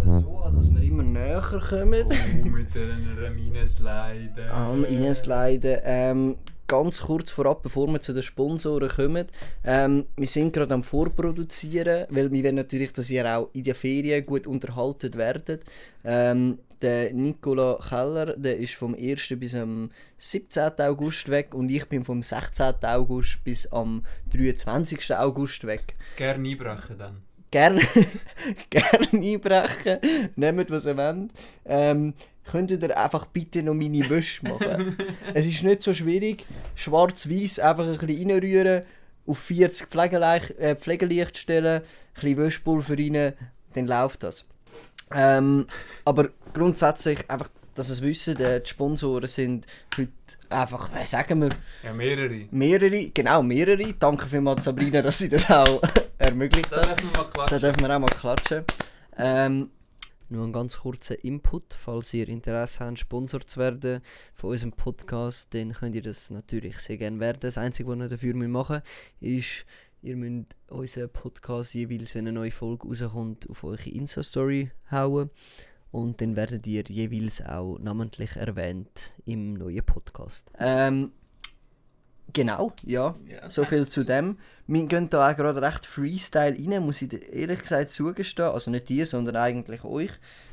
[0.00, 2.06] alles so an, dass wir immer näher kommen.
[2.06, 4.50] Oh, mit einer Reinsliden.
[4.50, 5.78] Am Reinsliden.
[5.84, 6.36] Ähm,
[6.68, 9.26] ganz kurz vorab, bevor wir zu den Sponsoren kommen.
[9.64, 13.74] Ähm, wir sind gerade am Vorproduzieren, weil wir wollen natürlich, dass ihr auch in den
[13.74, 15.64] Ferien gut unterhalten werdet.
[16.04, 19.34] Ähm, der Nicola Keller, der ist vom 1.
[19.38, 20.72] bis am 17.
[20.78, 22.74] August weg und ich bin vom 16.
[22.82, 25.16] August bis am 23.
[25.16, 25.96] August weg.
[26.16, 27.27] Gerne einbrechen dann.
[27.50, 27.80] Gerne,
[28.70, 29.98] gerne einbrechen,
[30.36, 31.30] nehmt was ihr wollt.
[31.64, 32.14] Ähm,
[32.44, 34.96] könntet ihr einfach bitte noch meine Wäsche machen?
[35.34, 36.44] es ist nicht so schwierig.
[36.74, 38.82] Schwarz-Weiß einfach ein bisschen reinrühren,
[39.26, 41.82] auf 40 Pflegelicht, äh, Pflegelicht stellen, ein
[42.14, 43.32] bisschen Wäschpulver rein,
[43.74, 44.44] dann läuft das.
[45.14, 45.66] Ähm,
[46.04, 50.10] aber grundsätzlich einfach, dass es wisst, äh, die Sponsoren sind heute
[50.50, 51.50] einfach, was sagen wir,
[51.82, 52.46] Ja, mehrere.
[52.50, 53.94] mehrere, genau mehrere.
[53.98, 55.80] Danke vielmals Sabrina, dass sie das auch
[56.28, 56.88] ermöglicht Da hat.
[56.88, 57.60] dürfen wir mal Da klatschen.
[57.60, 58.64] dürfen wir auch mal klatschen.
[59.16, 59.70] Ähm,
[60.30, 64.02] nur ein ganz kurzer Input, falls ihr Interesse habt, Sponsor zu werden
[64.34, 67.38] von unserem Podcast, dann könnt ihr das natürlich sehr gerne werden.
[67.40, 68.82] Das Einzige, was ihr dafür machen
[69.20, 69.66] müsst, ist,
[70.02, 75.30] ihr müsst unseren Podcast jeweils, wenn eine neue Folge rauskommt, auf eure Insta-Story hauen.
[75.90, 80.44] Und dann werdet ihr jeweils auch namentlich erwähnt im neuen Podcast.
[80.58, 81.12] Ähm,
[82.32, 83.14] genau, ja.
[83.26, 84.38] Ja, So viel zu dem.
[84.66, 88.50] Wir gehen da auch gerade recht Freestyle rein, muss ich dir ehrlich gesagt zugestehen.
[88.50, 90.10] Also nicht dir, sondern eigentlich euch.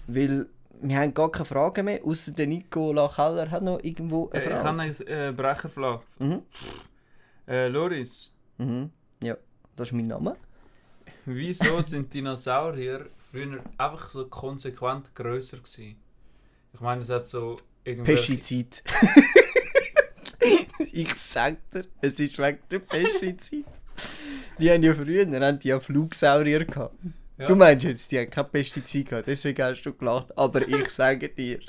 [0.07, 0.47] Weil
[0.81, 4.45] wir haben gar keine Fragen mehr, außer der Nicola Keller hat noch irgendwo eine Äh,
[4.47, 4.67] Ich Frage.
[4.69, 6.01] habe eine äh, Brecherfrage.
[6.19, 6.41] Mhm.
[7.47, 8.89] Äh, Loris, Mhm.
[9.21, 9.35] Ja,
[9.75, 10.35] das ist mein Name.
[11.25, 15.97] wieso sind Dinosaurier früher einfach so konsequent grösser gewesen?
[16.73, 18.33] Ich meine, es hat so irgendwelche...
[18.35, 18.83] Pestizid.
[20.95, 23.65] ich sag dir, es ist wegen der Pestizid.
[24.57, 26.95] Die haben ja früher haben die ja Flugsaurier gehabt.
[27.37, 27.47] Ja.
[27.47, 30.37] Du meinst jetzt, die haben kein Pestizid gehabt, deswegen hast du gelacht.
[30.37, 31.59] Aber ich sage dir,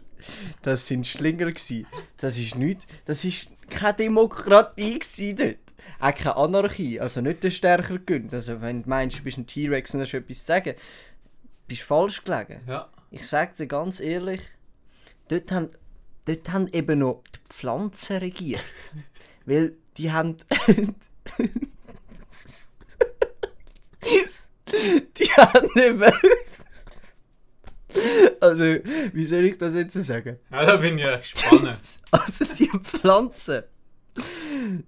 [0.62, 1.86] das sind Schlinger gsi.
[2.18, 5.56] Das ist nicht, das ist keine Demokratie gsi dort.
[5.98, 8.32] Auch keine Anarchie, also nicht der stärker gönnt.
[8.32, 10.74] Also wenn du meinst, du bist ein T-Rex und hast etwas zu sagen,
[11.66, 12.60] bist du falsch gelegen.
[12.68, 12.88] Ja.
[13.10, 14.40] Ich sag dir ganz ehrlich,
[15.26, 15.70] dort haben,
[16.26, 18.62] dort haben eben noch die Pflanzen regiert.
[19.46, 20.36] Weil die haben.
[25.16, 26.12] die haben eben.
[28.40, 28.64] Also,
[29.12, 30.38] wie soll ich das jetzt sagen?
[30.50, 31.78] ja, da bin ich ja gespannt.
[32.10, 33.62] Also, die Pflanzen.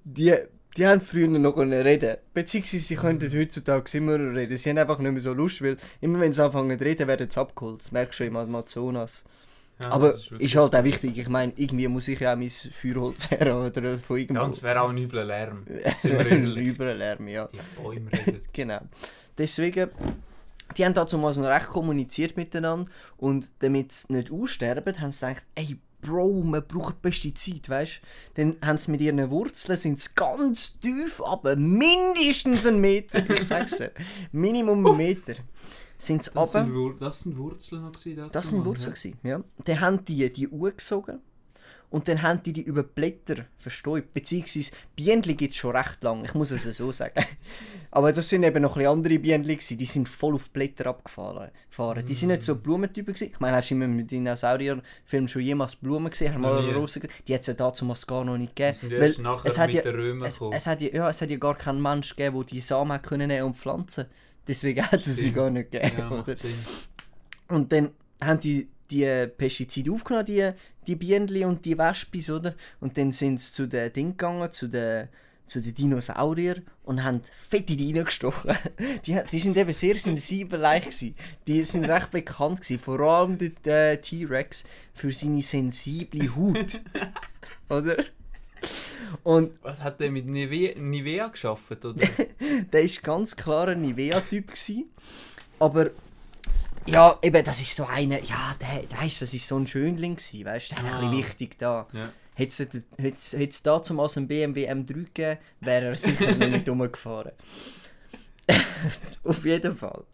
[0.04, 0.34] Die,
[0.76, 2.16] die haben früher noch reden.
[2.32, 4.56] Beziehungsweise sie könnten heutzutage immer reden.
[4.56, 7.30] Sie haben einfach nicht mehr so Lust, weil immer wenn sie anfangen zu reden, werden
[7.30, 7.80] sie abgeholt.
[7.80, 9.24] Das merkst du schon im Amazonas.
[9.80, 11.16] Ja, Aber ist, halt auch wichtig.
[11.16, 14.42] Ich meine, irgendwie muss ich ja auch mein Feuerholz her oder von irgendwo.
[14.42, 15.64] Ja, es wäre auch ein übler Lärm.
[16.02, 16.66] Wir ehrlich.
[16.66, 17.48] Überlärm, ja.
[17.52, 18.40] Die Bäume reden.
[18.52, 18.80] Genau.
[19.36, 19.90] Deswegen,
[20.76, 25.26] die haben dazu mal so recht kommuniziert miteinander und damit sie nicht aussterben, haben sie
[25.26, 28.00] gedacht, ey Bro, man braucht Pestizid, weißt
[28.34, 33.42] Dann haben sie mit ihren Wurzeln sind sie ganz tief, aber mindestens einen Meter, ich
[33.42, 33.90] sag's dir,
[34.30, 35.34] Minimum einen Meter,
[35.98, 36.64] sind sie Das runter.
[36.64, 39.42] sind, das sind Wurzeln noch gewesen, dazu, Das sind Wurzeln, gewesen, ja.
[39.64, 41.20] Dann haben die die angesogen
[41.90, 44.12] und dann haben die die über Blätter verstäubt.
[44.12, 47.24] Beziehungsweise Bienen gibt es schon recht lang, ich muss es so sagen.
[47.90, 51.50] Aber das sind eben noch ein andere Bienen, die sind voll auf Blätter abgefahren.
[51.70, 52.04] gefahren.
[52.04, 53.14] Die sind nicht so Blumentypen.
[53.14, 53.32] Gewesen.
[53.32, 56.28] Ich meine, hast du immer mit Dinosaurierfilmen schon jemals Blumen gesehen?
[56.28, 57.16] Hast du mal eine Rose gesehen?
[57.26, 58.76] Die hat es ja damals gar noch nicht gegeben.
[58.76, 60.52] sind Weil erst nachher es hat mit ja, den Römern es, gekommen.
[60.52, 63.28] es, hat ja, ja, es hat ja gar keinen Mensch gegeben, der die Samen können
[63.28, 64.06] nehmen und pflanzen
[64.48, 65.36] Deswegen hat es sie Stimmt.
[65.36, 65.98] gar nicht gegeben.
[65.98, 66.34] ja, oder?
[67.48, 70.50] Und dann haben die die Pestizide aufgenommen, die,
[70.86, 72.54] die Bienen und die Wespis, oder?
[72.80, 75.08] Und dann sind sie zu den Ding gegangen, zu den,
[75.46, 78.54] zu den Dinosauriern und haben fette reingestochen.
[79.06, 81.14] Die, die sind eben sehr sensibel leicht gewesen.
[81.46, 86.80] Die sind recht bekannt gewesen, vor allem der T-Rex für seine sensible Haut.
[87.70, 87.96] oder?
[89.22, 92.06] Und Was hat der mit Nivea, Nivea geschafft, oder?
[92.72, 94.52] der ist ganz klar ein Nivea-Typ.
[95.58, 95.90] Aber
[96.86, 100.44] ja, eben, das ist so einer, ja, der, weißt, das ist so ein Schönling gsi,
[100.44, 100.98] weißt, der ist ein Ah.
[101.00, 101.86] bisschen wichtig da.
[101.92, 102.10] ja.
[102.34, 102.82] Hätte
[103.48, 107.32] es da zum einen BMW M3 gegeben, wäre er sicher noch nicht rumgefahren.
[109.24, 110.04] Auf jeden Fall.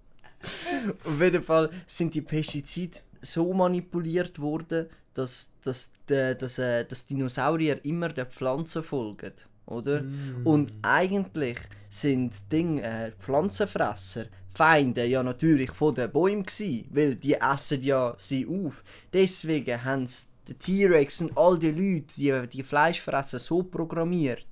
[1.05, 7.07] Auf jeden Fall sind die Pestizide so manipuliert worden, dass, dass, dass, dass, äh, dass
[7.07, 9.33] Dinosaurier immer der Pflanze folgen.
[9.67, 10.03] Oder?
[10.03, 10.47] Mm.
[10.47, 11.59] Und eigentlich
[11.89, 18.17] sind Ding, äh, Pflanzenfresser Feinde ja natürlich von den Bäumen gsi, weil die essen ja
[18.19, 18.85] sie auf.
[19.13, 20.07] Deswegen haben
[20.49, 24.47] den T-Rex und all die Leute, die, die Fleisch fressen, so programmiert,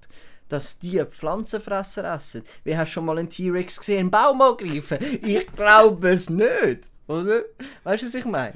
[0.49, 2.43] dass die Pflanzenfresser essen.
[2.65, 4.99] Wie hast du schon mal einen T-Rex gesehen, einen Baum angreifen?
[5.23, 6.91] Ich glaube es nicht.
[7.07, 7.43] oder?
[7.85, 8.55] Weißt du, was ich meine?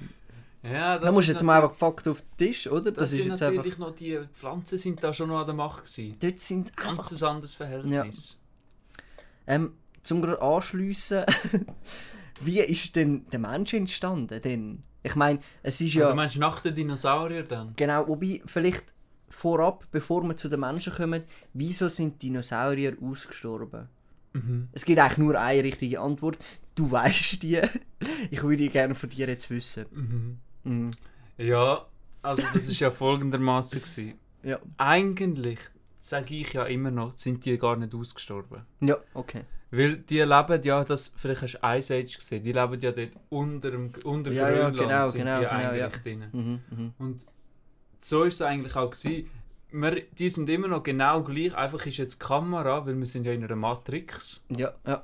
[0.70, 2.90] Ja, Da musst du jetzt mal einfach Fakt auf den Tisch, oder?
[2.90, 3.56] Das, Das, ist sind jetzt einfach.
[3.56, 6.16] natürlich noch die Pflanzen sind da schon noch an der Macht gewesen.
[6.20, 7.12] Dort sind Ganz einfach.
[7.12, 8.38] ein anderes Verhältnis.
[9.46, 11.24] Ähm, zum gerade anschliessen,
[12.40, 14.40] wie ist denn der Mensch entstanden?
[14.40, 16.02] Denn ich meine, es ist Ja.
[16.04, 17.72] ja Du meinst nach den Dinosauriern dann?
[17.76, 18.92] genau, wobei vielleicht
[19.28, 21.22] vorab, bevor wir zu den Menschen kommen,
[21.52, 23.88] wieso sind Dinosaurier ausgestorben?
[24.32, 24.68] Mhm.
[24.72, 26.38] Es gibt eigentlich nur eine richtige Antwort.
[26.74, 27.60] Du weißt die.
[28.30, 29.86] Ich würde gerne von dir jetzt wissen.
[29.92, 30.38] Mhm.
[30.66, 30.90] Mhm.
[31.38, 31.86] Ja,
[32.22, 34.14] also das ist ja folgendermaßen gewesen.
[34.42, 34.58] Ja.
[34.78, 35.58] Eigentlich
[36.00, 38.62] sage ich ja immer noch, sind die gar nicht ausgestorben.
[38.80, 39.42] Ja, okay.
[39.70, 43.10] Weil die leben ja, das, vielleicht hast du Ice Age gesehen, die leben ja dort
[43.30, 46.28] unter, dem, unter Ja, ja, Grönland genau, sind genau, die genau, eigentlich ja.
[46.32, 46.92] Mhm, mhm.
[46.98, 47.26] Und
[48.00, 49.28] so ist es eigentlich auch gewesen.
[49.72, 53.26] Wir, die sind immer noch genau gleich, einfach ist jetzt die Kamera, weil wir sind
[53.26, 55.02] ja in einer Matrix, Ja, ja.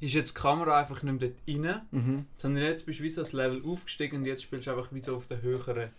[0.00, 2.26] Ist jetzt die Kamera einfach nicht mehr dort rein, Mhm.
[2.36, 5.00] sondern jetzt bist du wie so das Level aufgestiegen und jetzt spielst du einfach wie
[5.00, 5.90] so auf der höheren,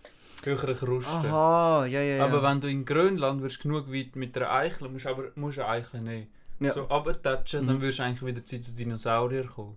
[0.44, 1.10] höheren Kruste.
[1.10, 2.24] Aha, ja, ja, ja.
[2.24, 5.58] Aber wenn du in Grönland wirst genug weit mit einer Eichel, musst du aber musst
[5.58, 6.26] eine Eichel nehmen.
[6.60, 6.70] ja.
[6.70, 7.66] So runtertatschen, Mhm.
[7.68, 9.76] dann wirst du eigentlich wieder zu den Dinosauriern kommen.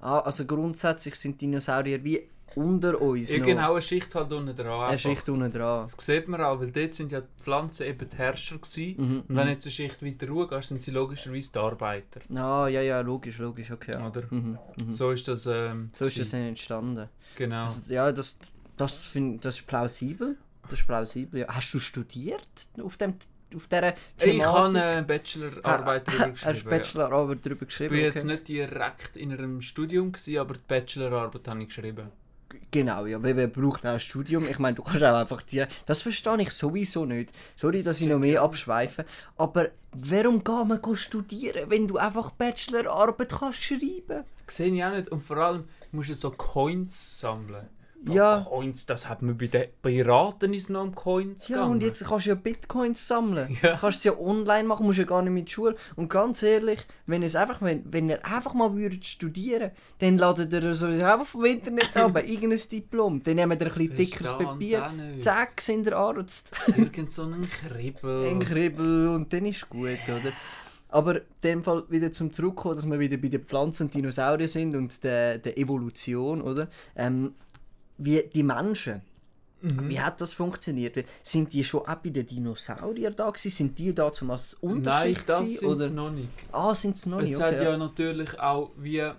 [0.00, 2.22] ah, also grundsätzlich sind Dinosaurier wie
[2.58, 3.46] unter uns Ja, noch.
[3.46, 4.66] genau, eine Schicht halt unten dran.
[4.66, 4.98] Eine einfach.
[4.98, 5.86] Schicht unten dran.
[5.94, 8.94] Das sieht man auch, weil dort sind ja die Pflanzen eben die Herrscher gewesen.
[8.98, 12.20] Mhm, Und wenn du jetzt eine Schicht weiter hochgehst, sind sie logischerweise die Arbeiter.
[12.34, 13.92] Ah, ja, ja, logisch, logisch, okay.
[13.92, 14.06] Ja.
[14.06, 14.22] Oder?
[14.30, 14.92] Mhm, mhm.
[14.92, 15.46] So ist das.
[15.46, 17.08] Ähm, So ist das entstanden.
[17.36, 17.64] Genau.
[17.64, 18.38] Also, ja, das,
[18.76, 20.36] das, find, das ist plausibel.
[20.70, 21.40] Das ist plausibel.
[21.40, 21.46] Ja.
[21.48, 22.46] Hast du studiert
[22.82, 23.14] auf, dem,
[23.54, 24.82] auf dieser ich habe Thematik?
[24.82, 26.58] eine Bachelorarbeit darüber Hast geschrieben.
[26.70, 26.70] ja.
[26.76, 27.90] Bachelorarbeit darüber Ich geschrieben?
[27.94, 28.26] bin jetzt okay.
[28.26, 32.08] nicht direkt in einem Studium, gewesen, aber die Bachelorarbeit habe ich geschrieben.
[32.70, 34.46] Genau, ja, weil wer braucht auch ein Studium?
[34.48, 35.68] Ich meine, du kannst auch einfach dir.
[35.86, 37.32] Das verstehe ich sowieso nicht.
[37.56, 39.06] Sorry, dass ich noch mehr abschweife.
[39.38, 44.24] Aber warum geht man studieren, wenn du einfach Bachelorarbeit kannst schreiben?
[44.46, 45.08] Sehe ich auch nicht.
[45.08, 47.68] Und vor allem musst du so Coins sammeln.
[48.06, 48.44] Ja.
[48.48, 51.72] Coins, das hat man bei den Piraten ist noch um Coins Ja, gegangen.
[51.72, 53.58] und jetzt kannst du ja Bitcoins sammeln.
[53.62, 53.72] Ja.
[53.74, 55.74] Du kannst es ja online machen, musst ja gar nicht mit Schule.
[55.96, 60.52] Und ganz ehrlich, wenn, es einfach, wenn, wenn ihr einfach mal würdet studieren dann ladet
[60.52, 63.22] ihr sowieso einfach vom Internet ab, irgendein Diplom.
[63.22, 64.92] Dann nehmt ihr ein bisschen dickeres Papier.
[65.20, 66.52] Zack, sind ihr Arzt.
[66.76, 68.26] Irgend so einen Kribbel.
[68.28, 70.32] Ein Kribbel und dann ist gut, oder?
[70.90, 74.48] Aber in dem Fall wieder zum Zurückkommen, dass wir wieder bei den Pflanzen und Dinosauriern
[74.48, 76.68] sind und der, der Evolution, oder?
[76.96, 77.34] Ähm,
[77.98, 79.02] wie die Menschen,
[79.60, 79.88] Mhm.
[79.88, 81.04] wie hat das funktioniert?
[81.20, 83.50] Sind die schon auch bei den Dinosauriern da gewesen?
[83.50, 85.88] Sind die da zum als Nein, das sind oder?
[85.88, 86.28] sie noch nicht.
[86.52, 87.42] Ah, sind es noch Es nicht?
[87.42, 87.64] hat Okay.
[87.64, 89.10] ja natürlich auch wie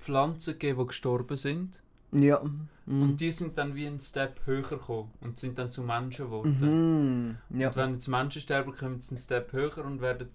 [0.00, 1.80] Pflanzen gegeben, die gestorben sind.
[2.12, 2.42] ja.
[2.86, 3.02] Mhm.
[3.02, 7.36] Und die sind dann wie einen Step höher gekommen und sind dann zu Menschen geworden.
[7.50, 7.60] Mhm.
[7.60, 7.68] Ja.
[7.68, 10.28] Und wenn jetzt Menschen sterben, kommen sie einen Step höher und werden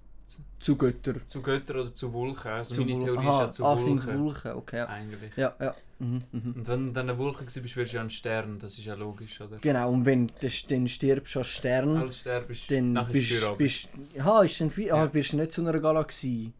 [0.60, 1.16] Zu Götter.
[1.28, 2.52] zu Göttern oder zu Wulchen.
[2.52, 4.08] Also Zu meine Theorie Aha, ist ja zu ah, sind.
[4.18, 4.78] Wulchen, okay.
[4.78, 5.36] Ja, Eigentlich.
[5.36, 5.54] ja.
[5.60, 5.76] ja.
[6.00, 6.24] Mhm.
[6.32, 6.54] Mhm.
[6.58, 8.60] Und wenn du dann eine Wolke warst, wirst du ja ein Stern.
[8.60, 9.58] Das ist ja logisch, oder?
[9.58, 13.90] Genau, und wenn du dann stirbst als Stern, Als sterbst dann nachher ist bist bist
[14.14, 15.06] ja, ist dann ah, Ja.
[15.06, 16.54] bist du nicht zu einer Galaxie.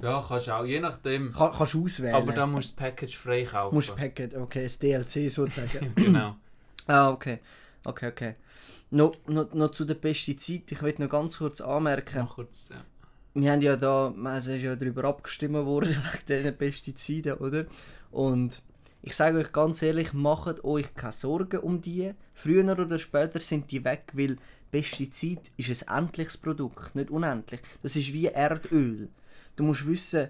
[0.00, 1.32] Ja, kannst auch, je nachdem.
[1.32, 2.14] Kann, kannst du auswählen.
[2.14, 3.74] Aber dann musst du das Package frei kaufen.
[3.74, 5.92] musst du Packet, okay, das DLC sozusagen.
[5.96, 6.36] genau.
[6.86, 7.40] ah, okay.
[7.84, 8.34] Okay, okay.
[8.90, 12.18] Noch, noch, noch zu den Pestiziden, ich will noch ganz kurz anmerken.
[12.18, 12.76] Noch kurz, ja.
[13.34, 17.66] Wir haben ja da, es ist ja darüber abgestimmt worden, wegen diesen Pestiziden, oder?
[18.10, 18.62] Und
[19.06, 22.12] ich sage euch ganz ehrlich, macht euch keine Sorgen um die.
[22.34, 24.36] Früher oder später sind die weg, weil
[24.72, 27.60] Pestizid ist ein endliches Produkt, nicht unendlich.
[27.84, 29.08] Das ist wie Erdöl.
[29.54, 30.28] Du musst wissen,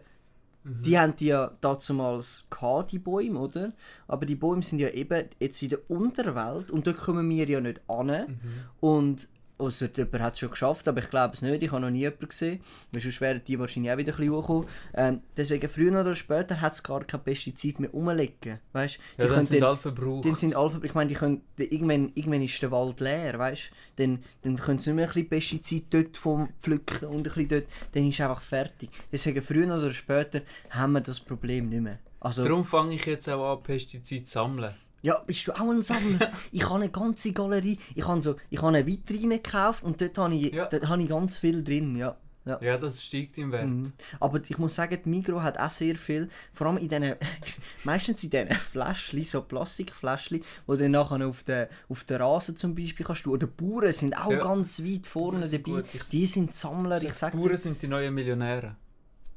[0.67, 0.83] Mhm.
[0.83, 3.73] die haben die ja damals gehabt, die Bäume, oder?
[4.09, 7.61] Aber die Bäume sind ja eben jetzt in der Unterwelt und dort kommen wir ja
[7.61, 8.07] nicht an.
[8.07, 8.39] Mhm.
[8.81, 9.29] Und
[9.59, 11.63] Außer jemand hat es schon geschafft, aber ich glaube es nicht.
[11.63, 12.61] Ich habe noch nie jemanden gesehen.
[12.93, 14.69] Weil sonst wären die wahrscheinlich auch wieder ein bisschen hochgekommen.
[14.95, 18.59] Ähm, deswegen, früher oder später hat es gar kein Pestizid mehr rumliegen.
[18.73, 18.99] Weißt?
[19.17, 20.27] Die Ja, dann sind alle verbraucht.
[20.27, 24.23] dann sind alle, ich meine, die können, irgendwann, irgendwann ist der Wald leer, weißt Dann,
[24.43, 27.65] dann können sie nicht mehr ein bisschen Pestizid dort vom pflücken und ein bisschen dort,
[27.93, 28.91] dann ist es einfach fertig.
[29.11, 31.99] Deswegen, früher oder später haben wir das Problem nicht mehr.
[32.21, 34.75] Also, Darum fange ich jetzt auch an, Pestizide zu sammeln.
[35.07, 36.33] Ja, bist du auch ein Sammler?
[36.53, 40.19] ich habe eine ganze Galerie, ich habe so, ich habe eine Vitrine gekauft und dort
[40.19, 40.67] habe ich, Ja.
[40.67, 42.17] dort habe ich ganz viel drin, ja.
[42.45, 42.59] ja.
[42.61, 43.67] Ja, das steigt im Wert.
[43.69, 43.93] Mhm.
[44.21, 47.15] Aber ich muss sagen, die Migro hat auch sehr viel, vor allem in diesen,
[47.85, 52.57] meistens in diesen Fläschchen, so Plastikfläschchen, wo du dann nachher auf den, auf den Rasen
[52.57, 54.39] zum Beispiel kannst du, oder Bauern sind auch Ja.
[54.41, 55.85] ganz weit vorne dabei, gut.
[55.95, 58.77] Ich- die sind Sammler, ich Die sag Bauern sind die neuen Millionäre.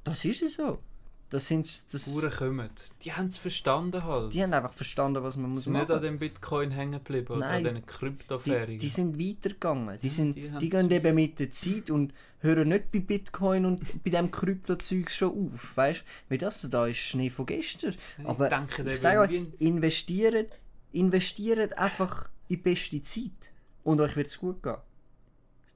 [0.04, 0.80] das ist es so.
[1.30, 2.70] Das sind das, Uhren kommen.
[3.04, 4.34] Die haben es verstanden halt.
[4.34, 6.02] die haben einfach verstanden, was man muss sind nicht an machen.
[6.02, 8.80] dem Bitcoin hängen geblieben oder an diesen Die, Kryptofährigen.
[8.80, 10.00] die sind weitergegangen.
[10.00, 13.66] Die, Ja, sind, die die, gehen eben mit der Zeit und hören nicht bei Bitcoin
[13.66, 15.78] und bei dem Krypto-Zeug schon auf.
[15.78, 16.04] Weißt du?
[16.30, 17.96] Weil das da ist Schnee von gestern.
[18.18, 20.58] Ich Aber denke, der ich sage euch, investiert,
[20.94, 23.52] investiert einfach in die beste Zeit.
[23.84, 24.78] Und euch wird es gut gehen.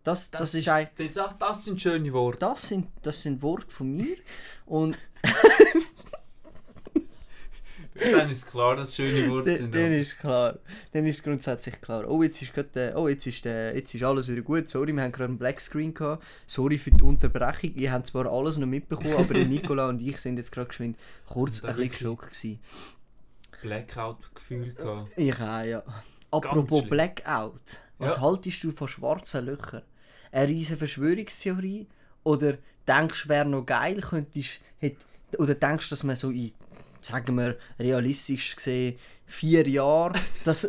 [0.04, 1.14] Das, das, Das ist eigentlich.
[1.14, 2.40] Das, das sind schöne Worte.
[2.40, 4.18] Das sind, das sind Worte von mir.
[4.66, 4.98] Und
[8.12, 9.76] Dann ist klar, dass schöne Worte dann sind.
[9.76, 10.58] dann ist klar.
[10.92, 12.10] Dann ist grundsätzlich klar.
[12.10, 14.68] Oh, jetzt ist, grad, äh, oh jetzt, ist, äh, jetzt ist alles wieder gut.
[14.68, 16.24] Sorry, wir haben gerade einen Blackscreen gehabt.
[16.48, 17.74] Sorry für die Unterbrechung.
[17.76, 21.64] Ihr habt zwar alles noch mitbekommen, aber Nicola und ich sind jetzt gerade geschwind kurz
[21.64, 22.60] ein bisschen geschockt gewesen.
[23.62, 25.12] Blackout-Gefühl gehabt.
[25.16, 25.84] Ich auch, ja.
[26.32, 26.84] Apropos.
[26.90, 27.80] Blackout.
[28.00, 28.22] Was Ja.
[28.22, 29.84] haltest du von schwarzen Löchern?
[30.32, 31.88] Eine riesige Verschwörungstheorie?
[32.24, 34.98] Oder denkst du, wäre noch geil, könntest, hätt,
[35.40, 36.52] oder denkst du, dass man so in,
[37.06, 40.68] sagen wir, realistisch gesehen, vier Jahre, dass,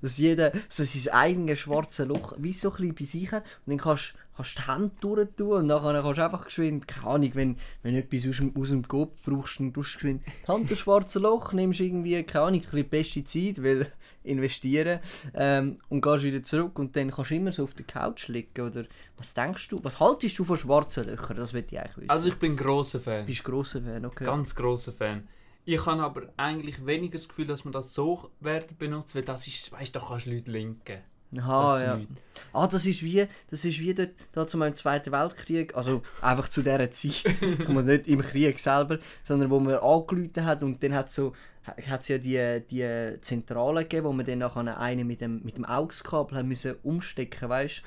[0.00, 3.70] dass jeder so sein eigenes schwarzes Loch wie so ein bisschen bei sich hat und
[3.70, 7.30] dann kannst kannst die Hände durch tun und nachher kannst du einfach geschwind, keine Ahnung,
[7.34, 10.48] wenn, wenn du etwas aus dem, aus dem Kopf brauchst, dann tust du geschwind die
[10.48, 13.92] Hand durchs schwarze Loch, nimmst irgendwie, keine Ahnung, ein bisschen Pestizid, weil
[14.24, 15.00] investieren
[15.34, 18.62] ähm, und gehst wieder zurück und dann kannst du immer so auf der Couch liegen
[18.62, 18.84] oder
[19.16, 22.10] was denkst du, was haltest du von schwarzen Löchern, das will ich eigentlich wissen.
[22.10, 23.26] Also ich bin grosser Fan.
[23.26, 24.24] bist grosser Fan, okay.
[24.24, 25.28] Ganz grosser Fan.
[25.64, 29.46] Ich habe aber eigentlich weniger das Gefühl, dass man das so werden benutzt, weil das
[29.46, 30.98] ist, weißt du, da kannst du Leute linken.
[31.38, 31.96] Aha, Das ja.
[31.96, 32.10] nicht.
[32.52, 36.48] Ah, das ist wie, das ist wie dort, da zu meinem Zweiten Weltkrieg, also einfach
[36.48, 40.82] zu dieser Zeit, ich muss nicht im Krieg selber, sondern wo man angerufen hat und
[40.82, 41.32] dann hat so,
[41.64, 45.56] hat es ja die, die Zentrale gegeben, wo man dann nachher einen mit dem, mit
[45.56, 47.82] dem AUX-Kabel umstecken, weißt du?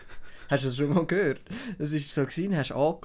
[0.49, 1.41] Hast du das schon mal gehört?
[1.77, 3.01] Das ist so gewesen, hast Und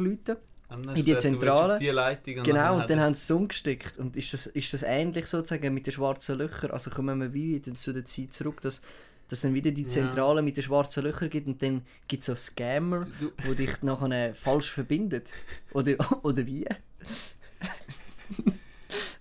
[0.70, 1.78] In die Zentrale.
[1.78, 3.98] Die Leitung und Genau, und dann haben sie es umgesteckt.
[3.98, 6.70] Und ist das, ist das ähnlich sozusagen mit den schwarzen Löchern?
[6.70, 8.80] Also kommen wir wie wieder zu der Zeit zurück, dass
[9.28, 9.88] dass dann wieder die Ja.
[9.88, 13.80] Zentrale mit den schwarzen Löchern gibt und dann gibt es so Scammer, Du, die dich
[13.82, 15.30] nachher falsch verbindet.
[15.72, 15.92] Oder,
[16.24, 16.66] oder wie?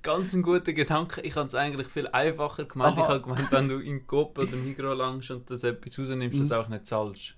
[0.02, 1.22] ganz ein guter Gedanke.
[1.22, 2.98] Ich habe es eigentlich viel einfacher gemeint.
[2.98, 3.04] Aha.
[3.04, 6.50] Ich habe gemeint, wenn du in Coop oder Migros langst und das etwas rausnimmst, das
[6.50, 6.54] Mhm.
[6.56, 7.36] auch nicht zahlst.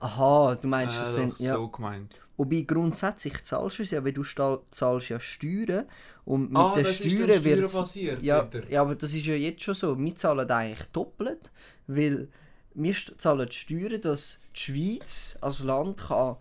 [0.00, 1.34] Aha, du meinst Äh, das dann.
[1.38, 1.54] Ja.
[1.54, 2.14] so gemeint.
[2.40, 5.84] Wobei grundsätzlich zahlst du es ja, weil du zahlst ja Steuern
[6.24, 8.70] und mit ah, den Steuern wird Ja, wieder.
[8.70, 9.98] ja, aber das ist ja jetzt schon so.
[9.98, 11.50] Wir zahlen eigentlich doppelt,
[11.86, 12.28] weil
[12.72, 16.36] wir zahlen Steuern, dass die Schweiz als Land kann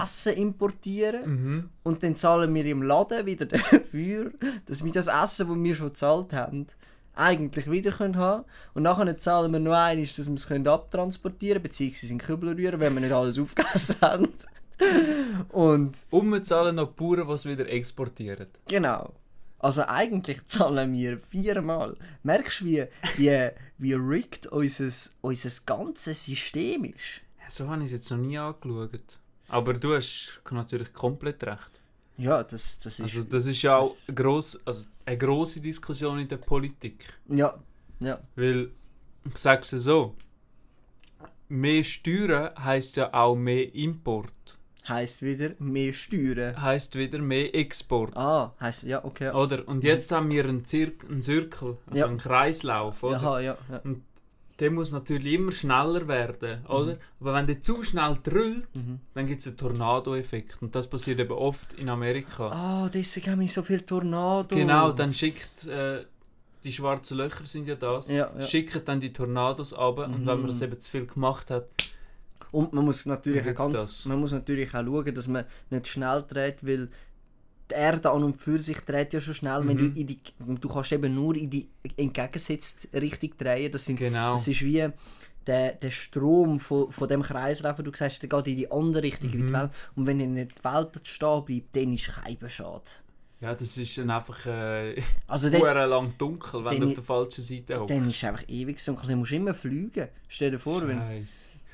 [0.00, 1.70] Essen importieren Mhm.
[1.82, 4.30] und dann zahlen wir im Laden wieder dafür,
[4.66, 6.68] dass wir das Essen, das wir schon gezahlt haben,
[7.16, 8.44] eigentlich wieder können haben
[8.74, 12.06] und nachher zahlen wir noch einmal, dass wir es können abtransportieren bzw.
[12.06, 14.28] in den Kübel rühren, wenn wir nicht alles aufgegessen haben.
[15.50, 18.46] und Und wir zahlen noch die Bauern, die es wieder exportieren.
[18.68, 19.12] Genau.
[19.58, 21.96] Also eigentlich zahlen wir viermal.
[22.22, 22.84] Merkst du, wie,
[23.16, 23.48] wie,
[23.78, 27.20] wie rigged unser, unser ganzes System ist?
[27.40, 29.18] Ja, so habe ich es jetzt noch nie angeschaut.
[29.48, 31.70] Aber du hast natürlich komplett recht.
[32.16, 33.02] Ja, das, das ist...
[33.02, 37.06] Also das ist ja auch das- eine grosse, also eine grosse Diskussion in der Politik.
[37.28, 37.54] ja,
[38.00, 38.20] ja.
[38.34, 38.70] Weil,
[39.24, 40.16] ich sage es so,
[41.48, 44.58] mehr Steuern heisst ja auch mehr Import.
[44.88, 46.60] Heisst wieder mehr Steuern.
[46.60, 48.16] Heisst wieder mehr Export.
[48.16, 48.82] Ah, heisst...
[48.82, 49.26] Ja, okay.
[49.26, 49.66] Ja, Oder?
[49.68, 52.06] Und jetzt haben wir einen, Zir einen Zirkel, also Ja.
[52.06, 53.16] einen Kreislauf, oder?
[53.18, 53.80] Aha, ja, ja.
[54.58, 56.98] Der muss natürlich immer schneller werden, oder?
[57.20, 58.98] Aber wenn der zu schnell drüllt, Mhm.
[59.14, 60.58] dann gibt es einen Tornado-Effekt.
[60.60, 62.48] Und das passiert eben oft in Amerika.
[62.50, 64.56] Ah, deswegen haben wir so viele Tornados.
[64.56, 66.04] Genau, dann schickt äh,
[66.64, 68.08] die schwarzen Löcher sind ja das.
[68.08, 68.42] Ja, ja.
[68.46, 70.64] Schickt dann die Tornados ab und wenn man das Mhm.
[70.64, 71.66] eben zu viel gemacht hat,
[72.52, 74.04] Und man muss natürlich auch ganz, das?
[74.04, 76.88] man muss natürlich auch schauen, dass man nicht schnell dreht, weil
[77.70, 79.96] die Erde an und für sich dreht ja schon schnell, wenn du Mhm.
[79.96, 80.20] in die,
[80.60, 83.72] du kannst eben nur in die entgegengesetzte Richtung drehen.
[83.72, 84.32] Das, sind, genau.
[84.34, 84.86] das ist wie
[85.46, 89.32] der, der Strom von, von dem Kreislauf, du sagst, der geht in die andere Richtung,
[89.32, 89.52] wie die Mhm.
[89.54, 89.70] Welt.
[89.96, 92.82] Und wenn in die Welt stehen bleibt, dann ist kein Schade.
[93.40, 97.42] Ja, das ist dann einfach äh, Also dann, lang dunkel, wenn du auf der falschen
[97.42, 97.90] Seite hockst.
[97.90, 98.92] dann ist es einfach ewig so.
[98.92, 100.08] Du musst immer fliegen.
[100.28, 101.26] Stell dir vor, wenn, Scheiße.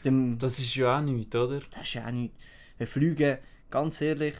[0.08, 1.60] Dem, Das ist ja auch nichts, oder?
[1.70, 2.34] Das ist ja auch nicht.
[2.76, 3.38] Wir fliegen,
[3.70, 4.34] ganz ehrlich,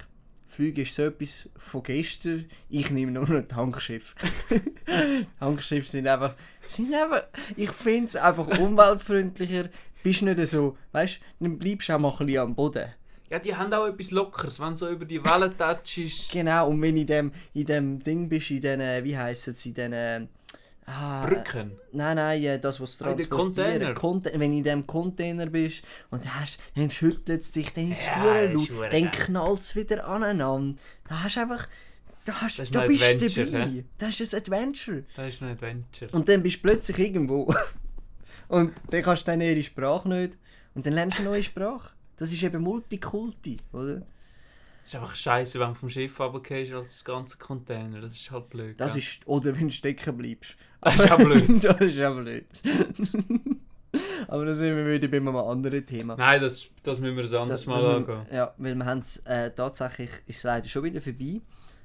[0.59, 2.47] Fliegen ist so etwas von gestern.
[2.69, 4.17] Ich nehme nur noch Tankschiffe.
[5.39, 6.35] Tankschiffe sind einfach,
[6.67, 7.23] sind einfach
[7.55, 9.69] ich finde es einfach umweltfreundlicher.
[10.03, 12.87] Bist nicht so, weißt du, dann bleibst du auch mal ein bisschen am Boden.
[13.31, 16.33] Ja, die haben auch etwas Lockeres, wenn du so über die Wellen touchst.
[16.33, 19.75] Genau, und wenn in dem, in dem Ding bist, in diesen, wie heisst es, in
[19.75, 20.29] diesen...
[20.91, 21.73] Ah, Brücken.
[21.93, 23.29] Nein, nein, das, was Ah, transportieren.
[23.55, 23.95] Container.
[23.95, 27.93] Conte wenn du in dem Container bist und dann, hast, dann schüttelt es dich, dann
[27.93, 30.79] ist es Ja, laut, dann knallt es wieder aneinander.
[31.09, 31.69] Da hast du einfach...
[32.25, 33.67] da, hast, Das ist da bist du Adventure, dabei.
[33.67, 33.85] hä?
[33.99, 35.05] Das ist ein Adventure.
[35.15, 36.11] Das ist ein Adventure.
[36.13, 37.55] Und dann bist du plötzlich irgendwo.
[38.49, 40.39] Und dann kannst du dann ihre Sprache nicht.
[40.75, 41.91] Und dann lernst du eine neue Sprache.
[42.17, 44.03] Das ist eben Multikulti, oder?
[44.89, 48.01] Ist einfach scheiße, wenn du vom Schiff runtergehst als das ganze Container.
[48.01, 48.81] Das ist halt blöd.
[48.81, 49.03] Das gell?
[49.03, 50.57] ist, oder wenn du stecken bleibst.
[50.81, 51.49] Das ist auch blöd.
[51.65, 52.47] das ist auch blöd.
[54.29, 56.15] Aber da sind wir wieder bei einem anderen Thema.
[56.17, 58.27] Nein, das, das müssen wir ein anderes Das- Mal das- angehen.
[58.33, 61.41] Ja, weil wir haben es äh, tatsächlich, ist es leider schon wieder vorbei.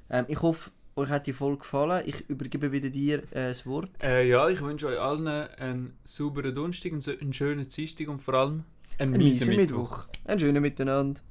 [0.10, 2.04] Ähm, ich hoffe, euch hat die Folge gefallen.
[2.06, 3.90] Ich übergebe wieder dir äh, das Wort.
[4.04, 8.34] Äh, ja, ich wünsche euch allen einen sauberen Donnerstag, einen, einen schönen Dienstag und vor
[8.36, 8.64] allem
[9.00, 9.98] einen Ein miesen miesen Mittwoch.
[10.06, 10.08] Mittwoch.
[10.26, 11.22] Einen schönen Miteinander.